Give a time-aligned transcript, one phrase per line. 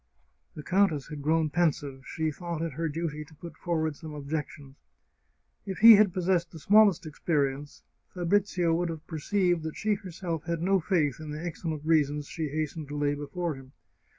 [0.55, 4.77] The countess had grown pensive; she thought it her duty to put forward some objections.
[5.63, 7.83] If he had possessed the smallest experience
[8.15, 12.47] Fabrizio would have perceived that she herself had no faith in the excellent reasons she
[12.49, 13.73] hastened to lay before him.